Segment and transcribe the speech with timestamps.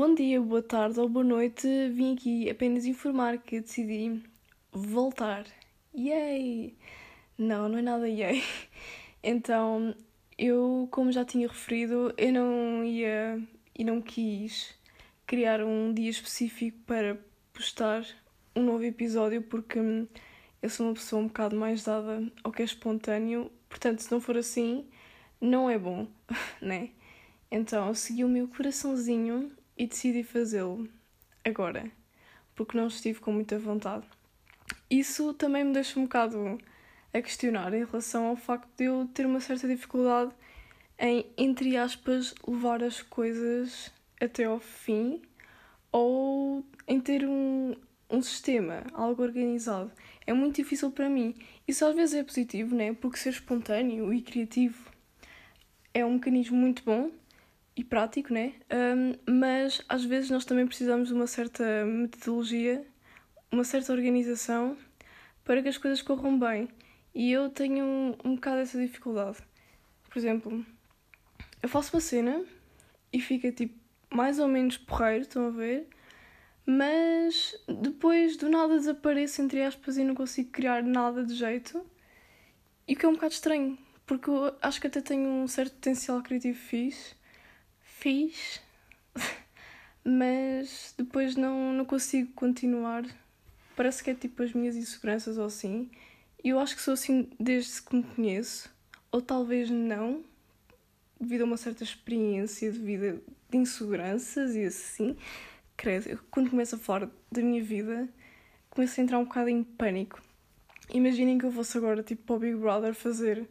[0.00, 1.68] Bom dia, boa tarde ou boa noite.
[1.90, 4.22] Vim aqui apenas informar que decidi
[4.72, 5.44] voltar.
[5.94, 6.74] Yay!
[7.36, 8.42] Não, não é nada yay.
[9.22, 9.94] Então,
[10.38, 13.46] eu, como já tinha referido, eu não ia
[13.78, 14.74] e não quis
[15.26, 17.18] criar um dia específico para
[17.52, 18.02] postar
[18.56, 19.78] um novo episódio porque
[20.62, 23.52] eu sou uma pessoa um bocado mais dada ao que é espontâneo.
[23.68, 24.86] Portanto, se não for assim,
[25.38, 26.08] não é bom,
[26.58, 26.88] né?
[27.50, 30.86] Então, segui o meu coraçãozinho e decidi fazê-lo
[31.42, 31.90] agora,
[32.54, 34.06] porque não estive com muita vontade.
[34.90, 36.58] Isso também me deixa um bocado
[37.14, 40.32] a questionar em relação ao facto de eu ter uma certa dificuldade
[40.98, 43.90] em, entre aspas, levar as coisas
[44.20, 45.22] até ao fim
[45.90, 47.74] ou em ter um,
[48.10, 49.90] um sistema, algo organizado.
[50.26, 51.34] É muito difícil para mim.
[51.66, 52.92] Isso às vezes é positivo, né?
[52.92, 54.90] Porque ser espontâneo e criativo
[55.94, 57.10] é um mecanismo muito bom
[57.80, 58.52] e prático, né?
[58.70, 62.86] Um, mas às vezes nós também precisamos de uma certa metodologia,
[63.50, 64.76] uma certa organização
[65.42, 66.68] para que as coisas corram bem.
[67.14, 69.38] E eu tenho um, um bocado essa dificuldade.
[70.10, 70.64] Por exemplo,
[71.62, 72.44] eu faço uma cena
[73.10, 73.74] e fica tipo
[74.12, 75.88] mais ou menos porreiro, estão a ver?
[76.66, 81.82] Mas depois do nada desapareço, entre aspas, e não consigo criar nada de jeito.
[82.86, 85.74] E o que é um bocado estranho, porque eu acho que até tenho um certo
[85.76, 87.19] potencial criativo fixe
[88.00, 88.62] fiz,
[90.02, 93.04] mas depois não, não consigo continuar.
[93.76, 95.90] Parece que é tipo as minhas inseguranças ou assim.
[96.42, 98.70] Eu acho que sou assim desde que me conheço,
[99.12, 100.24] ou talvez não,
[101.20, 103.20] devido a uma certa experiência de vida
[103.50, 105.16] de inseguranças e assim.
[106.30, 108.08] Quando começo a falar da minha vida,
[108.70, 110.22] começo a entrar um bocado em pânico.
[110.92, 113.46] Imaginem que eu fosse agora, tipo, para o Big Brother fazer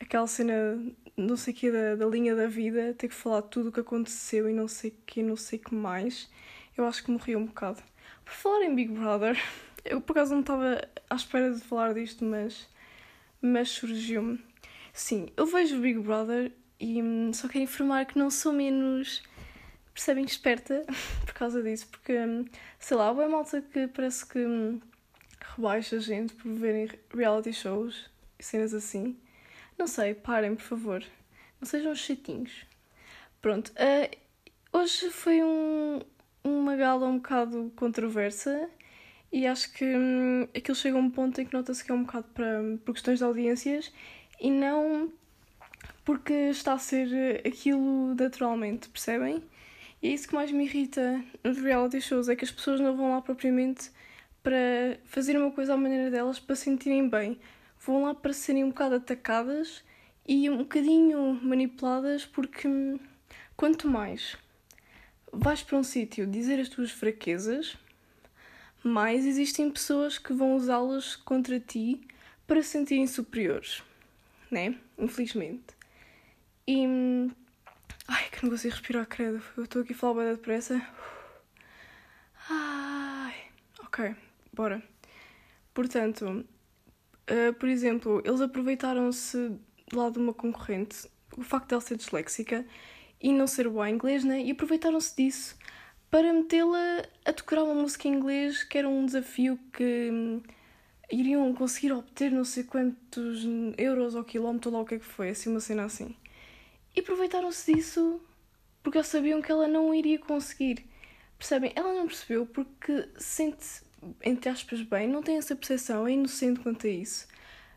[0.00, 0.80] aquela cena
[1.18, 4.48] não sei que da, da linha da vida, ter que falar tudo o que aconteceu
[4.48, 6.30] e não sei que, não sei que mais,
[6.76, 7.82] eu acho que morri um bocado.
[8.24, 9.36] Por falar em Big Brother,
[9.84, 10.80] eu por acaso não estava
[11.10, 12.68] à espera de falar disto, mas,
[13.42, 14.38] mas surgiu-me.
[14.92, 19.22] Sim, eu vejo Big Brother e hum, só quero informar que não sou menos,
[19.92, 20.84] percebem, esperta
[21.26, 22.44] por causa disso, porque, hum,
[22.78, 24.80] sei lá, é malta que parece que hum,
[25.56, 28.08] rebaixa a gente por verem reality shows
[28.38, 29.16] e cenas assim.
[29.78, 31.04] Não sei, parem, por favor.
[31.60, 32.66] Não sejam chatinhos.
[33.40, 34.16] Pronto, uh,
[34.76, 36.00] hoje foi um,
[36.42, 38.68] uma gala um bocado controversa
[39.30, 42.02] e acho que hum, aquilo chega a um ponto em que nota-se que é um
[42.02, 43.92] bocado para, por questões de audiências
[44.40, 45.12] e não
[46.04, 49.42] porque está a ser aquilo naturalmente, percebem?
[50.02, 52.96] E é isso que mais me irrita nos reality shows, é que as pessoas não
[52.96, 53.90] vão lá propriamente
[54.42, 57.38] para fazer uma coisa à maneira delas para se sentirem bem
[57.80, 59.82] vão lá para serem um bocado atacadas
[60.26, 62.98] e um bocadinho manipuladas, porque hum,
[63.56, 64.36] quanto mais
[65.32, 67.76] vais para um sítio dizer as tuas fraquezas,
[68.82, 72.00] mais existem pessoas que vão usá-las contra ti
[72.46, 73.82] para se sentirem superiores,
[74.50, 74.74] né?
[74.98, 75.76] Infelizmente.
[76.66, 76.86] E.
[76.86, 77.30] Hum,
[78.06, 79.42] ai, que não consigo respirar, credo.
[79.56, 80.80] Eu estou aqui a falar bem depressa.
[82.48, 83.34] Ai.
[83.84, 84.14] Ok,
[84.52, 84.82] bora.
[85.74, 86.44] Portanto,
[87.30, 89.52] Uh, por exemplo, eles aproveitaram-se
[89.92, 91.06] lá de uma concorrente,
[91.36, 92.64] o facto de ela ser disléxica
[93.20, 94.42] e não ser boa em inglês, né?
[94.42, 95.56] E aproveitaram-se disso
[96.10, 100.42] para metê-la a tocar uma música em inglês, que era um desafio que hum,
[101.10, 103.44] iriam conseguir obter não sei quantos
[103.76, 106.14] euros ao quilómetro, lá o que é que foi, assim, uma cena assim.
[106.96, 108.20] E aproveitaram-se disso
[108.82, 110.86] porque eles sabiam que ela não iria conseguir.
[111.36, 111.72] Percebem?
[111.76, 113.82] Ela não percebeu porque sente
[114.22, 117.26] entre aspas, bem, não tem essa percepção, é inocente quanto a isso.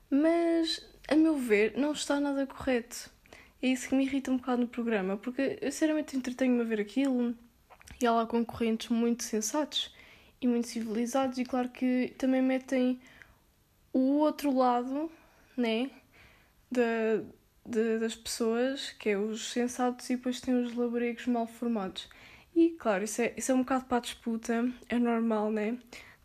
[0.10, 3.10] Mas, a meu ver, não está nada correto.
[3.62, 6.80] É isso que me irrita um bocado no programa, porque eu sinceramente entretenho-me a ver
[6.82, 7.36] aquilo
[8.02, 9.94] e há lá concorrentes muito sensatos
[10.42, 13.00] e muito civilizados, e claro que também metem
[13.94, 15.12] o outro lado,
[15.56, 15.92] né,
[16.72, 17.22] da,
[17.64, 22.10] de, das pessoas, que é os sensatos, e depois tem os labaregos mal formados.
[22.56, 25.78] E claro, isso é, isso é um bocado para a disputa, é normal, né?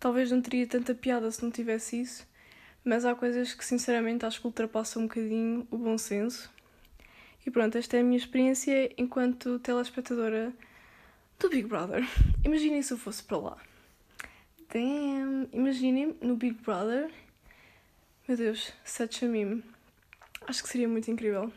[0.06, 2.24] Talvez não teria tanta piada se não tivesse isso,
[2.84, 6.48] mas há coisas que sinceramente acho que ultrapassam um bocadinho o bom senso.
[7.44, 10.52] E pronto, esta é a minha experiência enquanto telespectadora
[11.40, 12.04] do Big Brother.
[12.46, 13.58] Imaginem se eu fosse para lá.
[14.72, 15.48] Damn!
[15.52, 17.10] Imaginem no Big Brother.
[18.28, 19.64] Meu Deus, such a meme.
[20.46, 21.52] Acho que seria muito incrível.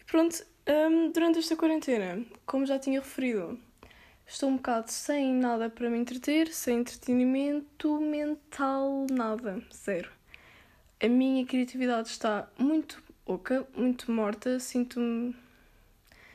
[0.00, 3.60] E pronto, um, durante esta quarentena, como já tinha referido,
[4.28, 10.10] Estou um bocado sem nada para me entreter, sem entretenimento mental, nada, zero.
[11.00, 15.34] A minha criatividade está muito oca, muito morta, sinto-me.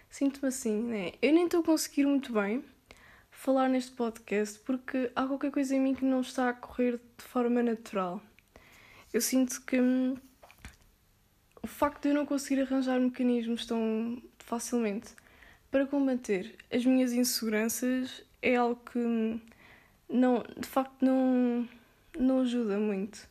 [0.09, 1.11] Sinto-me assim, né?
[1.21, 2.63] Eu nem estou a conseguir muito bem
[3.29, 7.23] falar neste podcast porque há qualquer coisa em mim que não está a correr de
[7.25, 8.21] forma natural.
[9.11, 10.15] Eu sinto que hum,
[11.61, 15.13] o facto de eu não conseguir arranjar mecanismos tão facilmente
[15.71, 19.39] para combater as minhas inseguranças é algo que hum,
[20.09, 21.67] não, de facto não,
[22.19, 23.27] não ajuda muito.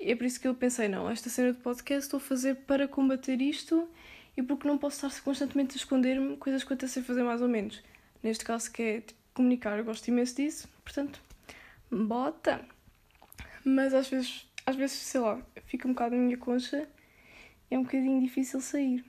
[0.00, 2.86] É por isso que eu pensei, não, esta cena de podcast estou a fazer para
[2.86, 3.88] combater isto
[4.36, 7.40] e porque não posso estar constantemente a esconder-me coisas que eu até sei fazer mais
[7.40, 7.82] ou menos.
[8.22, 11.20] Neste caso que é tipo, comunicar, eu gosto imenso disso, portanto,
[11.90, 12.64] bota!
[13.64, 16.88] Mas às vezes, às vezes, sei lá, fica um bocado na minha concha
[17.70, 19.04] é um bocadinho difícil sair.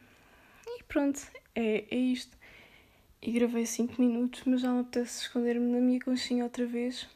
[0.68, 1.20] E pronto,
[1.56, 2.38] é, é isto.
[3.22, 7.08] E gravei 5 minutos, mas já me apetece esconder-me na minha conchinha outra vez,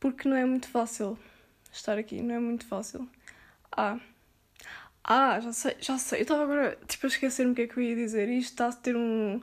[0.00, 1.18] porque não é muito fácil
[1.72, 3.08] estar aqui, não é muito fácil.
[3.70, 3.98] Ah,
[5.04, 6.20] ah, já sei, já sei.
[6.20, 8.28] Eu estava agora tipo, a esquecer-me o que é que eu ia dizer.
[8.28, 9.40] E isto está a ter um,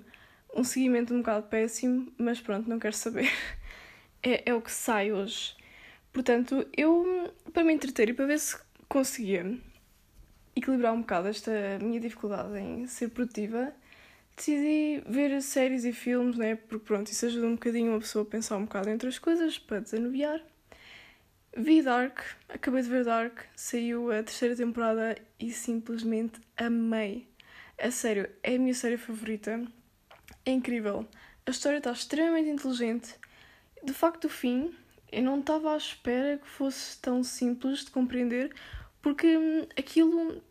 [0.55, 3.29] um seguimento um bocado péssimo, mas pronto, não quero saber.
[4.23, 5.55] É, é o que sai hoje.
[6.13, 8.55] Portanto, eu, para me entreter e para ver se
[8.87, 9.57] conseguia
[10.55, 11.51] equilibrar um bocado esta
[11.81, 13.73] minha dificuldade em ser produtiva,
[14.41, 16.55] decidi ver séries e filmes, né?
[16.55, 19.59] Porque pronto, isso ajuda um bocadinho uma pessoa a pensar um bocado entre as coisas
[19.59, 20.41] para desanuviar.
[21.55, 27.27] Vi Dark, acabei de ver Dark, saiu a terceira temporada e simplesmente amei.
[27.77, 29.63] A sério, é a minha série favorita.
[30.45, 31.07] É incrível.
[31.45, 33.15] A história está extremamente inteligente.
[33.83, 34.73] De facto, o fim,
[35.11, 38.53] eu não estava à espera que fosse tão simples de compreender,
[39.01, 40.41] porque hum, aquilo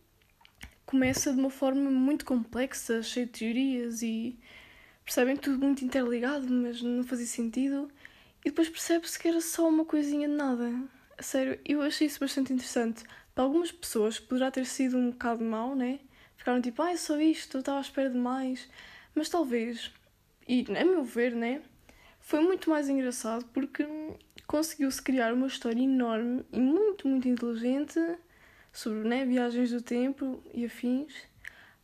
[0.90, 4.36] começa de uma forma muito complexa, cheia de teorias e
[5.04, 7.88] percebem tudo muito interligado, mas não fazia sentido.
[8.44, 10.68] E depois percebe-se que era só uma coisinha de nada.
[11.16, 13.04] A sério, eu achei isso bastante interessante.
[13.32, 16.00] Para algumas pessoas poderá ter sido um bocado mau, né?
[16.36, 18.68] Ficaram tipo, ah, é só isto, eu estava à espera de mais.
[19.14, 19.92] Mas talvez,
[20.48, 21.62] e a meu ver, né?
[22.18, 23.86] Foi muito mais engraçado porque
[24.44, 28.00] conseguiu-se criar uma história enorme e muito, muito inteligente
[28.72, 31.12] sobre né, viagens do tempo e afins,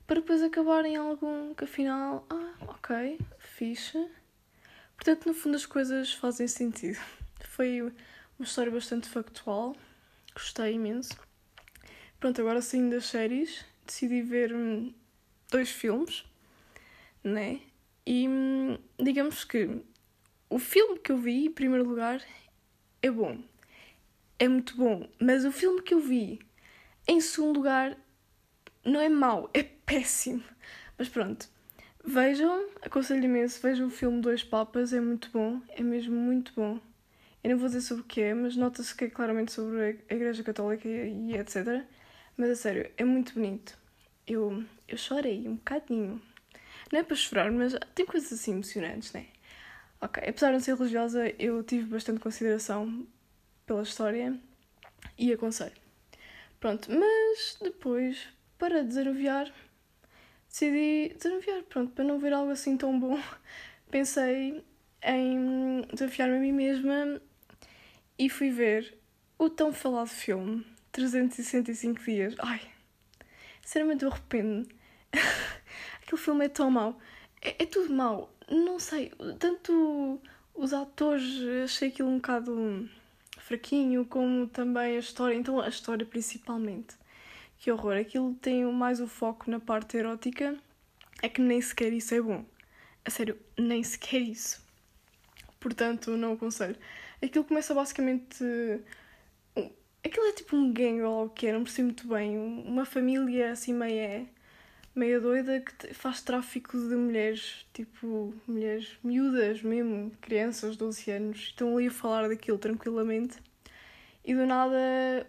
[0.06, 4.08] para depois acabar em algo que afinal, ah, ok, fixe.
[4.94, 6.98] Portanto, no fundo, as coisas fazem sentido.
[7.48, 9.74] Foi uma história bastante factual,
[10.32, 11.16] gostei imenso.
[12.20, 14.94] Pronto, agora saindo das séries, decidi ver hum,
[15.50, 16.24] dois filmes,
[17.22, 17.60] né?
[18.06, 19.82] E hum, digamos que
[20.48, 22.22] o filme que eu vi, em primeiro lugar,
[23.02, 23.42] é bom.
[24.38, 25.08] É muito bom.
[25.20, 26.40] Mas o filme que eu vi,
[27.06, 27.96] em segundo lugar,
[28.84, 30.42] não é mau, é péssimo.
[30.98, 31.48] Mas pronto,
[32.08, 36.78] Vejam, aconselho imenso, vejam o filme Dois Papas, é muito bom, é mesmo muito bom.
[37.42, 40.14] Eu não vou dizer sobre o que é, mas nota-se que é claramente sobre a
[40.14, 41.84] Igreja Católica e, etc.
[42.36, 43.76] Mas a sério, é muito bonito.
[44.24, 46.22] Eu, eu chorei um bocadinho.
[46.92, 49.26] Não é para chorar, mas tem coisas assim emocionantes, né?
[50.00, 53.04] Ok, apesar de não ser religiosa, eu tive bastante consideração
[53.66, 54.38] pela história
[55.18, 55.85] e aconselho.
[56.58, 59.52] Pronto, mas depois, para desanuviar,
[60.48, 63.18] decidi desanuviar, pronto, para não ver algo assim tão bom.
[63.90, 64.64] Pensei
[65.02, 67.20] em desafiar-me a mim mesma
[68.18, 68.98] e fui ver
[69.38, 72.34] o tão falado filme 365 Dias.
[72.38, 72.60] Ai,
[73.62, 74.66] sinceramente eu arrependo.
[76.02, 76.98] Aquele filme é tão mau.
[77.42, 78.34] É, é tudo mau.
[78.50, 80.20] Não sei, tanto
[80.54, 81.25] os atores
[81.64, 82.88] achei aquilo um bocado
[83.46, 85.34] fraquinho, como também a história.
[85.34, 86.96] Então, a história principalmente.
[87.58, 87.96] Que horror.
[87.96, 90.56] Aquilo tem mais o foco na parte erótica.
[91.22, 92.44] É que nem sequer isso é bom.
[93.04, 94.64] A sério, nem sequer isso.
[95.60, 96.76] Portanto, não aconselho.
[97.22, 98.44] Aquilo começa basicamente.
[100.04, 102.38] Aquilo é tipo um gangue ou o que é, não percebo muito bem.
[102.38, 104.26] Uma família assim meia,
[104.96, 111.38] meia doida que faz tráfico de mulheres, tipo mulheres miúdas mesmo, crianças, 12 anos.
[111.38, 113.36] Estão ali a falar daquilo tranquilamente.
[114.24, 115.26] E do nada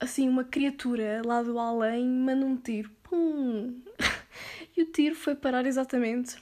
[0.00, 2.90] assim, uma criatura lá do além manda um tiro.
[3.02, 3.82] Pum!
[4.74, 6.36] e o tiro foi parar exatamente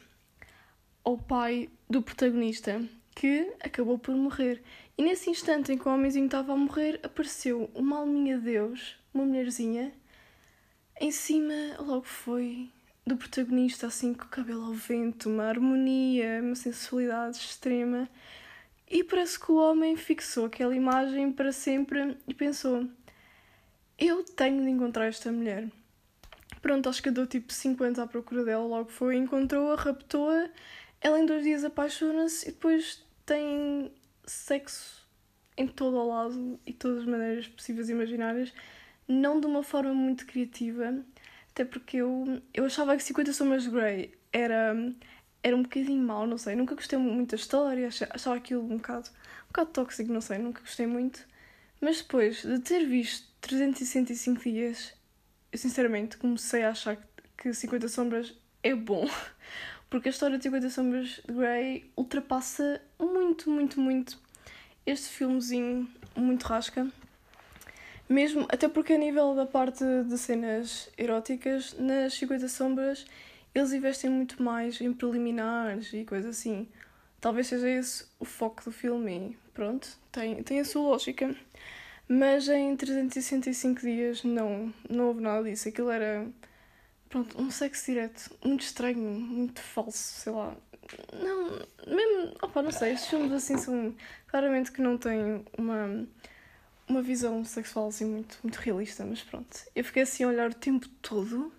[1.04, 2.80] ao pai do protagonista,
[3.16, 4.62] que acabou por morrer.
[4.96, 8.96] E nesse instante em que o homenzinho estava a morrer, apareceu uma alminha de Deus,
[9.12, 9.92] uma mulherzinha,
[11.00, 12.70] em cima, logo foi,
[13.06, 18.08] do protagonista, assim, com o cabelo ao vento, uma harmonia, uma sensualidade extrema.
[18.90, 22.88] E parece que o homem fixou aquela imagem para sempre e pensou:
[23.98, 25.68] eu tenho de encontrar esta mulher.
[26.62, 30.48] Pronto, acho que deu tipo 5 anos à procura dela, logo foi, encontrou-a, raptou-a,
[31.00, 33.92] ela em dois dias apaixona-se e depois tem
[34.24, 35.06] sexo
[35.56, 38.52] em todo o lado e todas as maneiras possíveis e imaginárias,
[39.08, 40.94] não de uma forma muito criativa,
[41.50, 44.74] até porque eu, eu achava que 50 Sombras de Grey era
[45.42, 46.54] era um bocadinho mau, não sei.
[46.54, 49.08] Nunca gostei muito da história, achava aquilo um bocado,
[49.44, 50.38] um bocado tóxico, não sei.
[50.38, 51.24] Nunca gostei muito.
[51.80, 54.94] Mas depois de ter visto 365 dias,
[55.52, 56.98] eu sinceramente comecei a achar
[57.36, 59.08] que 50 Sombras é bom.
[59.88, 64.18] Porque a história de 50 Sombras de Grey ultrapassa muito, muito, muito
[64.84, 66.90] este filmezinho muito rasca.
[68.08, 73.04] Mesmo, até porque a nível da parte de cenas eróticas, nas 50 Sombras
[73.54, 76.68] eles investem muito mais em preliminares e coisas assim.
[77.20, 81.34] Talvez seja esse o foco do filme e pronto, tem, tem a sua lógica.
[82.08, 85.68] Mas em 365 dias não, não houve nada disso.
[85.68, 86.26] Aquilo era,
[87.08, 90.56] pronto, um sexo direto muito estranho, muito falso, sei lá.
[91.12, 91.50] Não,
[91.86, 93.94] mesmo, opa, não sei, estes filmes assim são
[94.28, 96.06] claramente que não têm uma,
[96.88, 99.56] uma visão sexual assim muito, muito realista, mas pronto.
[99.74, 101.52] Eu fiquei assim a olhar o tempo todo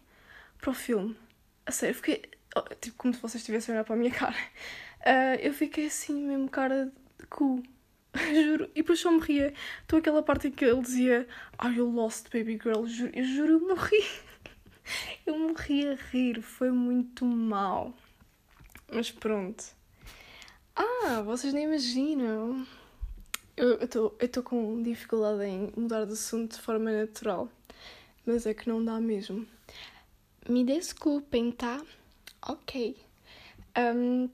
[0.60, 1.16] para o filme
[1.70, 2.24] a sério, fiquei.
[2.56, 4.36] Oh, tipo, como se vocês estivessem a olhar para a minha cara.
[5.02, 7.62] Uh, eu fiquei assim, mesmo cara de cu.
[8.34, 8.70] juro.
[8.74, 9.54] E depois só me ria.
[9.86, 12.86] Então aquela parte em que ele dizia Are you lost, baby girl?
[12.86, 14.04] Juro, eu juro, eu morri.
[15.26, 16.42] eu morri a rir.
[16.42, 17.94] Foi muito mal.
[18.92, 19.64] Mas pronto.
[20.76, 22.66] Ah, vocês nem imaginam.
[23.60, 23.78] Eu
[24.22, 27.50] estou com dificuldade em mudar de assunto de forma natural.
[28.26, 29.46] Mas é que não dá mesmo.
[30.48, 31.84] Me desculpem, tá?
[32.48, 32.96] Ok.
[33.78, 34.30] Um,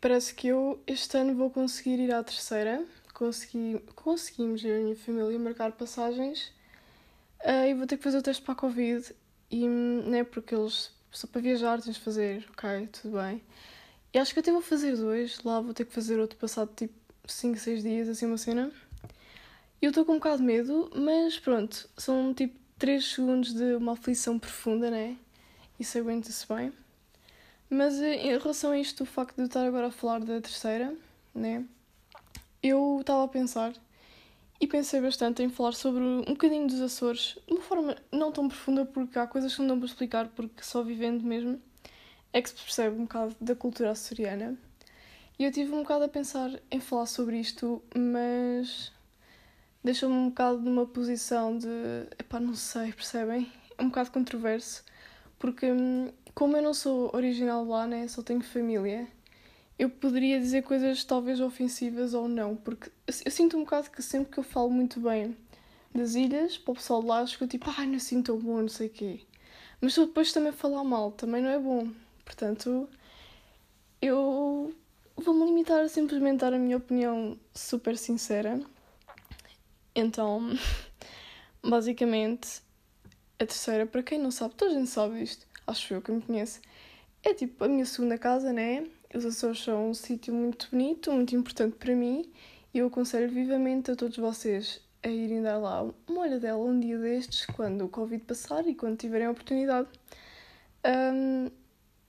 [0.00, 2.84] parece que eu este ano vou conseguir ir à terceira.
[3.14, 6.52] Consegui, conseguimos, eu e a minha família, marcar passagens.
[7.44, 9.14] Uh, e vou ter que fazer o teste para a Covid.
[9.52, 12.44] E, né, porque eles, só para viajar, tens de fazer.
[12.50, 13.40] Ok, tudo bem.
[14.12, 15.40] E acho que até vou fazer dois.
[15.44, 18.70] Lá vou ter que fazer outro passado tipo 5, 6 dias, assim uma cena.
[19.80, 23.92] Eu estou com um bocado de medo, mas pronto, são tipo 3 segundos de uma
[23.92, 25.16] aflição profunda, né?
[25.78, 26.72] Isso aguenta-se bem.
[27.68, 30.40] Mas eh, em relação a isto, o facto de eu estar agora a falar da
[30.40, 30.94] terceira,
[31.34, 31.64] né?
[32.62, 33.72] Eu estava a pensar
[34.60, 38.48] e pensei bastante em falar sobre um bocadinho dos Açores, de uma forma não tão
[38.48, 41.60] profunda, porque há coisas que não dão para explicar, porque só vivendo mesmo
[42.32, 44.56] é que se percebe um bocado da cultura açoriana.
[45.38, 48.90] E eu tive um bocado a pensar em falar sobre isto, mas
[49.84, 51.68] deixou-me um bocado numa posição de.
[52.18, 53.52] Epá, não sei, percebem?
[53.76, 54.82] É um bocado controverso,
[55.38, 58.08] porque hum, como eu não sou original lá, né?
[58.08, 59.06] Só tenho família,
[59.78, 64.32] eu poderia dizer coisas talvez ofensivas ou não, porque eu, sinto um bocado que sempre
[64.32, 65.36] que eu falo muito bem
[65.94, 68.38] das ilhas, para o pessoal de lá, acho que eu tipo, ai, não sinto tão
[68.38, 69.20] bom, não sei o quê.
[69.80, 71.88] Mas depois também falar mal, também não é bom.
[72.24, 72.88] Portanto,
[74.00, 74.74] eu
[75.16, 78.60] vou-me limitar a simplesmente dar a minha opinião super sincera
[79.96, 80.50] então,
[81.64, 82.60] basicamente,
[83.38, 86.20] a terceira, para quem não sabe, toda a gente sabe isto, acho eu que me
[86.20, 86.60] conhece,
[87.22, 88.86] é tipo a minha segunda casa, né?
[89.14, 92.30] Os Açores são um sítio muito bonito, muito importante para mim
[92.74, 96.98] e eu aconselho vivamente a todos vocês a irem dar lá uma olhadela um dia
[96.98, 99.88] destes, quando o Covid passar e quando tiverem a oportunidade.
[100.84, 101.50] Um,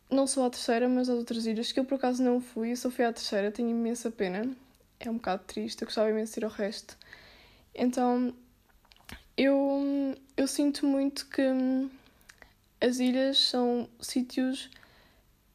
[0.09, 2.89] não só à terceira, mas às outras ilhas, que eu por acaso não fui, só
[2.89, 4.49] fui à terceira, tenho imensa pena.
[4.99, 6.97] É um bocado triste, eu gostava imenso de ir ao resto.
[7.75, 8.33] Então
[9.37, 11.43] eu, eu sinto muito que
[12.81, 14.69] as ilhas são sítios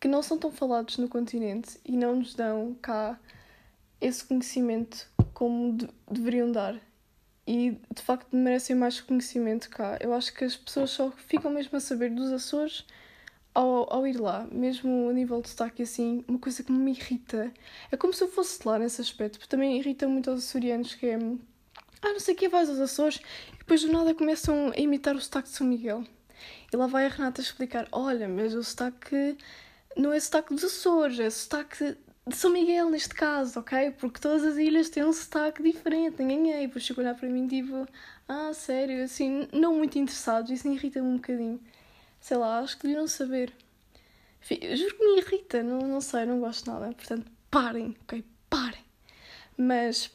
[0.00, 3.18] que não são tão falados no continente e não nos dão cá
[4.00, 6.76] esse conhecimento como de, deveriam dar.
[7.46, 9.98] E de facto merecem mais conhecimento cá.
[10.00, 12.84] Eu acho que as pessoas só ficam mesmo a saber dos Açores
[13.54, 17.52] ao, ao ir lá, mesmo a nível de destaque assim, uma coisa que me irrita.
[17.90, 21.06] É como se eu fosse lá nesse aspecto, porque também irrita muito aos açorianos, que
[21.06, 21.18] é
[22.02, 23.20] ah, não sei o que, vais aos Açores,
[23.54, 26.04] e depois do nada começam a imitar o sotaque de São Miguel.
[26.72, 29.36] E lá vai a Renata explicar: olha, mas o sotaque
[29.96, 33.92] não é sotaque dos Açores, é sotaque de São Miguel neste caso, ok?
[33.92, 36.64] Porque todas as ilhas têm um sotaque diferente, ninguém é.
[36.64, 37.86] E depois chego a olhar para mim tipo:
[38.28, 41.60] ah, sério, assim, não muito interessados, isso me irrita-me um bocadinho.
[42.22, 43.52] Sei lá, acho que deviam saber.
[44.40, 46.94] Enfim, juro que me irrita, não, não sei, não gosto nada.
[46.94, 48.24] Portanto, parem, ok?
[48.48, 48.80] Parem.
[49.58, 50.08] Mas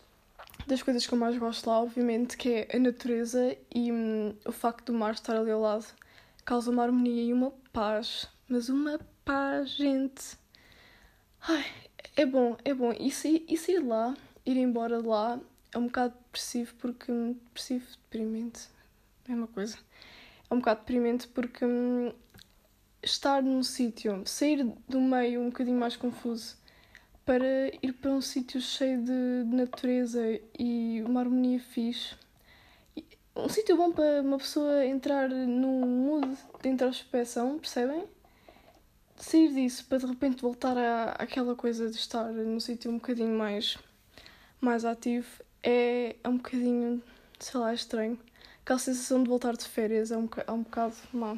[0.65, 4.53] das coisas que eu mais gosto lá, obviamente, que é a natureza e hum, o
[4.53, 5.85] facto do mar estar ali ao lado.
[6.45, 8.29] Causa uma harmonia e uma paz.
[8.47, 10.37] Mas uma paz, gente.
[11.41, 11.65] Ai,
[12.15, 12.93] é bom, é bom.
[12.97, 15.37] E, se, e sair lá, ir embora de lá,
[15.73, 17.11] é um bocado depressivo porque.
[17.11, 18.69] Hum, depressivo, deprimente.
[19.27, 19.77] É uma coisa.
[20.49, 22.11] É um bocado deprimente porque hum,
[23.03, 26.57] estar num sítio, sair do meio um bocadinho mais confuso
[27.25, 30.21] para ir para um sítio cheio de, de natureza
[30.57, 32.15] e uma harmonia fixe.
[33.35, 38.05] Um sítio bom para uma pessoa entrar num mood de introspeção, percebem?
[39.17, 43.37] sair disso para de repente voltar à, àquela coisa de estar num sítio um bocadinho
[43.37, 43.77] mais,
[44.61, 45.27] mais ativo
[45.63, 47.01] é, é um bocadinho,
[47.39, 48.17] sei lá, estranho.
[48.67, 51.37] Aquela sensação de voltar de férias é um, é um bocado má.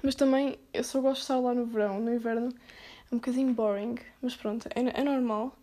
[0.00, 2.50] Mas também eu só gosto de estar lá no verão, no inverno
[3.10, 5.58] é um bocadinho boring, mas pronto, é, é normal.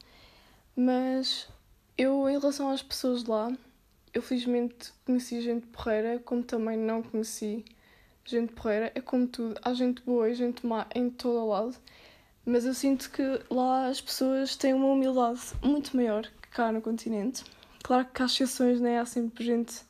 [0.76, 1.48] Mas
[1.98, 3.50] eu, em relação às pessoas lá,
[4.14, 7.64] eu felizmente conheci gente porreira, como também não conheci
[8.26, 8.92] gente porreira.
[8.94, 11.78] É como tudo, há gente boa e gente má em todo o lado.
[12.46, 16.82] Mas eu sinto que lá as pessoas têm uma humildade muito maior que cá no
[16.82, 17.46] continente.
[17.84, 19.00] Claro que há exceções, né?
[19.00, 19.88] há sempre gente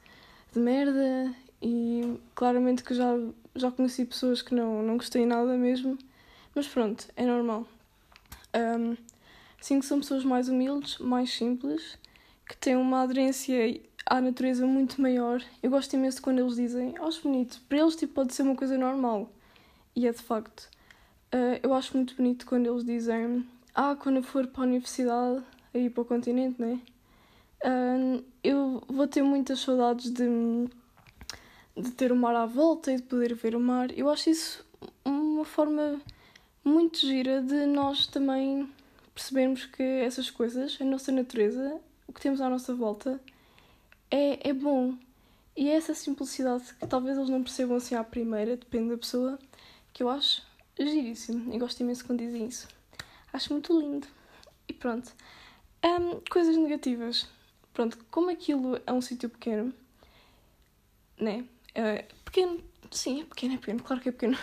[0.52, 3.18] de merda e claramente que já,
[3.56, 5.98] já conheci pessoas que não, não gostei nada mesmo.
[6.56, 7.68] Mas pronto, é normal.
[8.56, 8.98] Um,
[9.62, 11.98] sinto que são pessoas mais humildes, mais simples,
[12.48, 15.42] que têm uma aderência à natureza muito maior.
[15.62, 17.62] Eu gosto imenso quando eles dizem, acho bonito.
[17.70, 19.32] Para eles, tipo, pode ser uma coisa normal.
[19.96, 20.70] E é de facto.
[21.34, 25.44] Uh, eu acho muito bonito quando eles dizem, ah, quando eu for para a universidade,
[25.74, 26.80] aí para o continente, né?
[27.64, 30.26] Uh, eu vou ter muitas saudades de,
[31.76, 33.92] de ter o mar à volta e de poder ver o mar.
[33.98, 34.66] Eu acho isso
[35.04, 36.02] uma forma
[36.64, 38.70] muito gira de nós também
[39.14, 43.20] percebermos que essas coisas, a nossa natureza, o que temos à nossa volta,
[44.10, 44.98] é, é bom.
[45.56, 49.38] E é essa simplicidade que talvez eles não percebam assim à primeira, depende da pessoa,
[49.92, 50.42] que eu acho
[50.80, 51.54] giríssimo.
[51.54, 52.68] E gosto imenso quando dizem isso.
[53.34, 54.08] Acho muito lindo.
[54.68, 55.12] E pronto.
[55.84, 57.28] Um, coisas negativas.
[57.80, 59.74] Pronto, como aquilo é um sítio pequeno,
[61.18, 61.46] né?
[61.74, 64.38] É pequeno, sim, é pequeno, é pequeno, claro que é pequeno.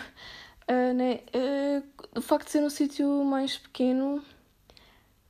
[0.67, 1.19] Uh, né?
[1.35, 4.23] Uh, o facto de ser um sítio mais pequeno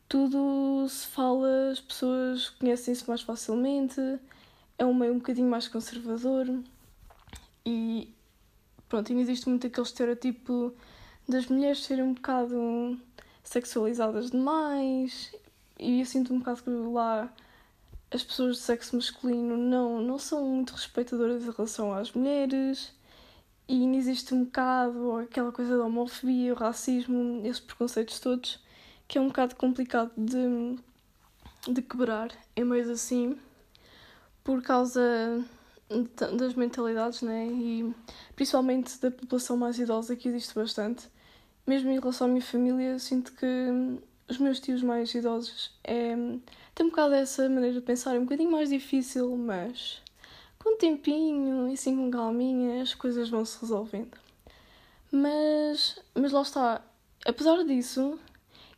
[0.08, 4.00] tudo se fala, as pessoas conhecem-se mais facilmente,
[4.78, 6.48] é um meio um bocadinho mais conservador
[7.66, 8.10] e
[8.88, 10.74] pronto, ainda existe muito aquele estereotipo
[11.28, 12.98] das mulheres serem um bocado
[13.44, 15.36] sexualizadas demais
[15.78, 17.30] e eu sinto um bocado que lá
[18.12, 22.94] as pessoas de sexo masculino não, não são muito respeitadoras em relação às mulheres
[23.68, 28.60] e ainda existe um bocado aquela coisa da homofobia, o racismo, esses preconceitos todos
[29.08, 30.78] que é um bocado complicado de,
[31.72, 33.38] de quebrar em meios assim,
[34.44, 35.02] por causa
[36.38, 37.48] das mentalidades, né?
[37.48, 37.94] E
[38.36, 41.08] principalmente da população mais idosa, que existe bastante.
[41.66, 43.46] Mesmo em relação à minha família, sinto que
[44.30, 46.16] os meus tios mais idosos é,
[46.76, 50.02] tem um bocado essa maneira de pensar, é um bocadinho mais difícil, mas
[50.60, 54.18] com um tempinho e assim com calminha as coisas vão se resolvendo.
[55.12, 56.82] Mas, mas lá está,
[57.26, 58.20] apesar disso,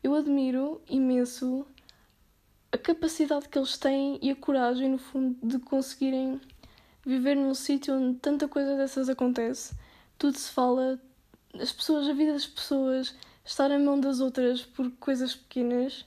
[0.04, 1.66] eu admiro imenso
[2.72, 6.40] a capacidade que eles têm e a coragem, no fundo, de conseguirem
[7.06, 9.74] viver num sítio onde tanta coisa dessas acontece,
[10.18, 11.00] tudo se fala,
[11.60, 13.16] as pessoas, a vida das pessoas,
[13.50, 16.06] estar em mão das outras por coisas pequenas,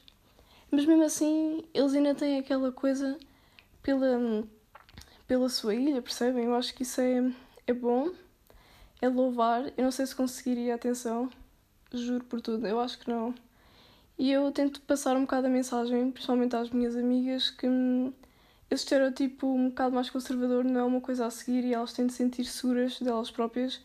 [0.70, 3.18] mas mesmo assim eles ainda têm aquela coisa
[3.82, 4.46] pela,
[5.26, 6.44] pela sua ilha, percebem?
[6.44, 7.32] Eu acho que isso é,
[7.66, 8.12] é bom,
[9.00, 9.66] é louvar.
[9.76, 11.28] Eu não sei se conseguiria atenção,
[11.92, 13.34] juro por tudo, eu acho que não.
[14.16, 17.66] E eu tento passar um bocado a mensagem, principalmente às minhas amigas, que
[18.70, 22.06] esse estereotipo um bocado mais conservador não é uma coisa a seguir e elas têm
[22.06, 23.80] de sentir seguras delas próprias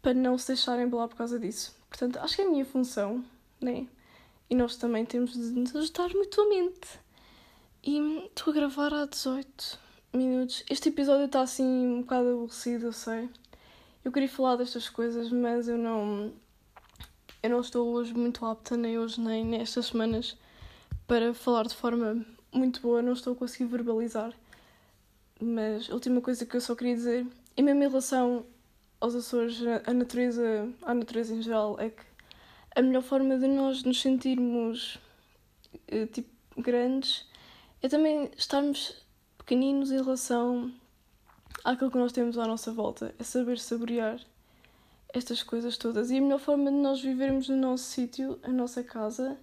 [0.00, 1.74] para não se deixarem balar por causa disso.
[1.94, 3.24] Portanto, acho que é a minha função,
[3.60, 3.86] né?
[4.50, 6.98] E nós também temos de nos ajudar mutuamente.
[7.84, 9.78] E estou a gravar há 18
[10.12, 10.64] minutos.
[10.68, 13.28] Este episódio está assim um bocado aborrecido, eu sei.
[14.04, 16.32] Eu queria falar destas coisas, mas eu não
[17.40, 20.36] eu não estou hoje muito apta, nem hoje nem nestas semanas,
[21.06, 24.34] para falar de forma muito boa, não estou a conseguir verbalizar.
[25.40, 27.24] Mas a última coisa que eu só queria dizer,
[27.56, 28.44] e mesmo em relação
[29.00, 32.02] aos Açores, a natureza, a natureza em geral, é que
[32.74, 34.98] a melhor forma de nós nos sentirmos
[35.88, 37.26] eh, tipo grandes
[37.82, 38.96] é também estarmos
[39.36, 40.72] pequeninos em relação
[41.62, 44.18] àquilo que nós temos à nossa volta, é saber saborear
[45.12, 46.10] estas coisas todas.
[46.10, 49.38] E a melhor forma de nós vivermos no nosso sítio, a nossa casa,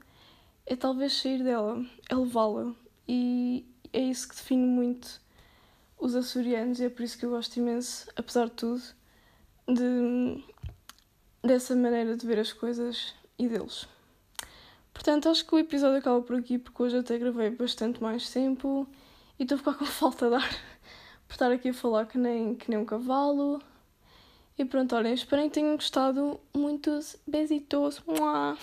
[0.66, 2.74] é talvez sair dela, é levá-la.
[3.08, 5.22] E é isso que define muito
[5.98, 8.82] os açorianos e é por isso que eu gosto imenso, apesar de tudo,
[9.74, 10.44] de,
[11.44, 13.88] dessa maneira de ver as coisas e deles.
[14.94, 18.88] Portanto, acho que o episódio acaba por aqui porque hoje até gravei bastante mais tempo
[19.40, 20.50] e estou a ficar com falta de ar
[21.28, 23.62] por estar aqui a falar que nem, que nem um cavalo.
[24.58, 26.40] E pronto, olhem, espero que tenham gostado.
[26.54, 28.02] Muitos besitos.
[28.06, 28.58] Mua.